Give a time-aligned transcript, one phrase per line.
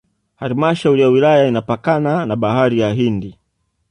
[0.35, 3.37] Halmashauri ya wilaya inapakana na Bahari ya Hindi